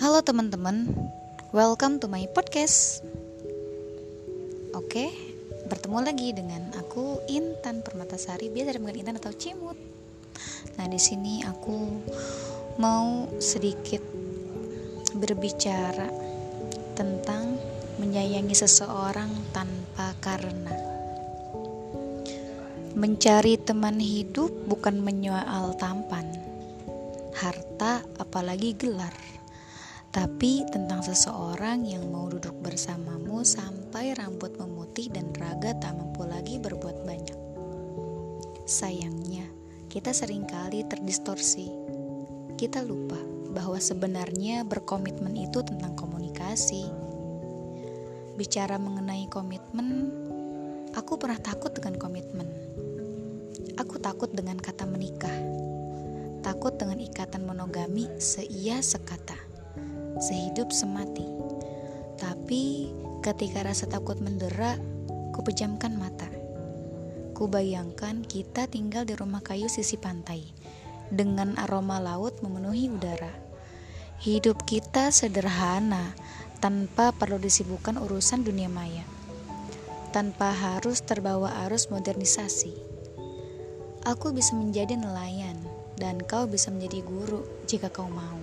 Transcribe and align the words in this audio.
Halo 0.00 0.24
teman-teman, 0.24 0.96
welcome 1.52 2.00
to 2.00 2.08
my 2.08 2.24
podcast. 2.32 3.04
Oke, 4.72 5.12
bertemu 5.68 5.98
lagi 6.00 6.32
dengan 6.32 6.72
aku 6.72 7.20
Intan 7.28 7.84
Permatasari, 7.84 8.48
biasa 8.48 8.80
dipanggil 8.80 9.04
Intan 9.04 9.20
atau 9.20 9.36
Cimut. 9.36 9.76
Nah, 10.80 10.88
di 10.88 10.96
sini 10.96 11.44
aku 11.44 12.00
mau 12.80 13.28
sedikit 13.44 14.00
berbicara 15.20 16.08
tentang 16.96 17.60
menyayangi 18.00 18.56
seseorang 18.56 19.52
tanpa 19.52 20.16
karena. 20.24 20.80
Mencari 22.96 23.60
teman 23.60 24.00
hidup 24.00 24.48
bukan 24.64 24.96
menyoal 24.96 25.76
tampan, 25.76 26.24
harta, 27.36 28.00
apalagi 28.16 28.72
gelar 28.72 29.39
tapi 30.10 30.66
tentang 30.66 31.06
seseorang 31.06 31.86
yang 31.86 32.10
mau 32.10 32.26
duduk 32.26 32.58
bersamamu 32.66 33.46
sampai 33.46 34.10
rambut 34.18 34.58
memutih 34.58 35.06
dan 35.06 35.30
raga 35.38 35.70
tak 35.78 35.94
mampu 35.94 36.26
lagi 36.26 36.58
berbuat 36.58 37.06
banyak. 37.06 37.38
Sayangnya, 38.66 39.46
kita 39.86 40.10
sering 40.10 40.50
kali 40.50 40.82
terdistorsi. 40.82 41.70
Kita 42.58 42.82
lupa 42.82 43.22
bahwa 43.54 43.78
sebenarnya 43.78 44.66
berkomitmen 44.66 45.38
itu 45.38 45.62
tentang 45.62 45.94
komunikasi. 45.94 46.90
Bicara 48.34 48.82
mengenai 48.82 49.30
komitmen, 49.30 50.10
aku 50.90 51.22
pernah 51.22 51.38
takut 51.38 51.70
dengan 51.70 51.94
komitmen. 52.02 52.50
Aku 53.78 54.02
takut 54.02 54.34
dengan 54.34 54.58
kata 54.58 54.90
menikah. 54.90 55.38
Takut 56.42 56.74
dengan 56.74 56.98
ikatan 56.98 57.46
monogami 57.46 58.10
seia 58.18 58.82
sekata 58.82 59.49
sehidup 60.20 60.68
semati. 60.70 61.24
Tapi 62.20 62.92
ketika 63.24 63.64
rasa 63.64 63.88
takut 63.88 64.20
mendera, 64.20 64.76
ku 65.32 65.40
pejamkan 65.40 65.96
mata. 65.96 66.28
Ku 67.32 67.48
bayangkan 67.48 68.20
kita 68.20 68.68
tinggal 68.68 69.08
di 69.08 69.16
rumah 69.16 69.40
kayu 69.40 69.72
sisi 69.72 69.96
pantai, 69.96 70.44
dengan 71.08 71.56
aroma 71.56 71.96
laut 71.96 72.44
memenuhi 72.44 72.92
udara. 72.92 73.32
Hidup 74.20 74.68
kita 74.68 75.08
sederhana, 75.08 76.12
tanpa 76.60 77.16
perlu 77.16 77.40
disibukkan 77.40 77.96
urusan 77.96 78.44
dunia 78.44 78.68
maya. 78.68 79.08
Tanpa 80.12 80.52
harus 80.52 81.00
terbawa 81.00 81.64
arus 81.64 81.88
modernisasi. 81.88 82.76
Aku 84.04 84.36
bisa 84.36 84.52
menjadi 84.52 85.00
nelayan, 85.00 85.56
dan 85.96 86.20
kau 86.20 86.44
bisa 86.44 86.68
menjadi 86.68 87.00
guru 87.00 87.44
jika 87.64 87.88
kau 87.88 88.12
mau. 88.12 88.36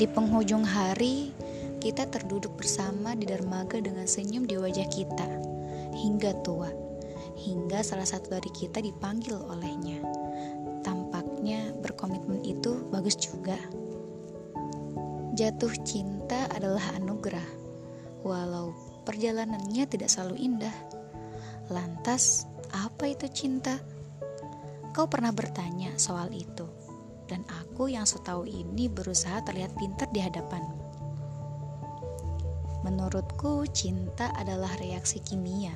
Di 0.00 0.08
penghujung 0.08 0.64
hari, 0.64 1.36
kita 1.82 2.08
terduduk 2.08 2.56
bersama 2.56 3.12
di 3.12 3.28
dermaga 3.28 3.76
dengan 3.82 4.08
senyum 4.08 4.48
di 4.48 4.56
wajah 4.56 4.88
kita, 4.88 5.28
hingga 5.92 6.32
tua, 6.40 6.70
hingga 7.36 7.84
salah 7.84 8.06
satu 8.06 8.38
dari 8.38 8.50
kita 8.54 8.80
dipanggil 8.80 9.36
olehnya. 9.36 10.00
Tampaknya 10.86 11.76
berkomitmen 11.78 12.40
itu 12.46 12.86
bagus 12.88 13.18
juga. 13.20 13.58
Jatuh 15.36 15.72
cinta 15.84 16.48
adalah 16.52 16.82
anugerah, 16.96 17.48
walau 18.24 18.72
perjalanannya 19.04 19.84
tidak 19.88 20.08
selalu 20.08 20.38
indah. 20.38 20.76
Lantas, 21.68 22.48
apa 22.72 23.12
itu 23.12 23.28
cinta? 23.28 23.80
Kau 24.92 25.08
pernah 25.08 25.32
bertanya 25.32 25.96
soal 25.96 26.32
itu? 26.36 26.81
Dan 27.30 27.46
aku 27.48 27.90
yang 27.92 28.06
setahu 28.06 28.46
ini 28.46 28.86
berusaha 28.90 29.42
terlihat 29.46 29.74
pintar 29.78 30.08
di 30.10 30.20
hadapanmu. 30.22 30.78
Menurutku, 32.82 33.62
cinta 33.70 34.34
adalah 34.34 34.74
reaksi 34.82 35.22
kimia, 35.22 35.74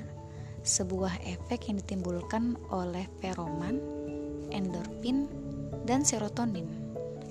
sebuah 0.66 1.22
efek 1.22 1.70
yang 1.70 1.78
ditimbulkan 1.78 2.58
oleh 2.74 3.06
feroman, 3.22 3.78
endorfin, 4.50 5.30
dan 5.86 6.02
serotonin 6.02 6.66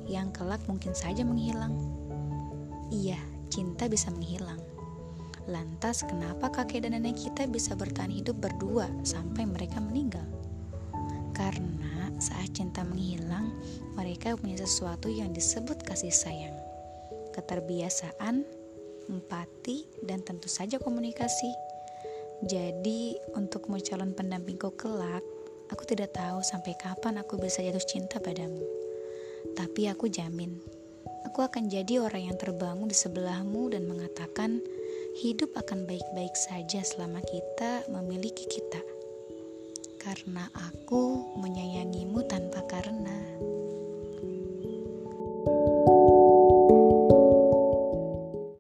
yang 0.07 0.31
kelak 0.31 0.63
mungkin 0.71 0.95
saja 0.95 1.27
menghilang. 1.27 1.75
Iya, 2.87 3.19
cinta 3.51 3.91
bisa 3.91 4.13
menghilang. 4.15 4.63
Lantas, 5.45 6.01
kenapa 6.07 6.49
kakek 6.49 6.87
dan 6.87 6.97
nenek 6.97 7.21
kita 7.21 7.45
bisa 7.45 7.77
bertahan 7.77 8.09
hidup 8.09 8.39
berdua 8.39 8.89
sampai 9.05 9.45
mereka 9.45 9.77
meninggal? 9.77 10.25
Karena 11.35 12.09
saat 12.17 12.55
cinta 12.55 12.81
menghilang, 12.81 13.51
mereka 14.15 14.39
punya 14.39 14.55
sesuatu 14.63 15.11
yang 15.11 15.35
disebut 15.35 15.83
kasih 15.83 16.07
sayang, 16.07 16.55
keterbiasaan, 17.35 18.47
empati, 19.11 19.83
dan 20.07 20.23
tentu 20.23 20.47
saja 20.47 20.79
komunikasi. 20.79 21.51
Jadi, 22.47 23.19
untuk 23.35 23.67
mau 23.67 23.75
calon 23.75 24.15
pendampingku 24.15 24.71
kelak, 24.79 25.19
aku 25.67 25.83
tidak 25.83 26.15
tahu 26.15 26.39
sampai 26.47 26.79
kapan 26.79 27.19
aku 27.19 27.35
bisa 27.35 27.59
jatuh 27.59 27.83
cinta 27.83 28.23
padamu. 28.23 28.63
Tapi 29.51 29.91
aku 29.91 30.07
jamin, 30.07 30.63
aku 31.27 31.43
akan 31.43 31.67
jadi 31.67 31.99
orang 31.99 32.31
yang 32.31 32.39
terbangun 32.39 32.87
di 32.87 32.95
sebelahmu 32.95 33.75
dan 33.75 33.83
mengatakan, 33.83 34.63
hidup 35.19 35.59
akan 35.59 35.83
baik-baik 35.83 36.39
saja 36.39 36.79
selama 36.87 37.19
kita 37.19 37.83
memiliki 37.91 38.47
kita 38.47 38.79
karena 40.05 40.45
aku 40.53 41.33
menyayangimu 41.41 42.29
tanpa 42.29 42.61
karena 42.69 43.25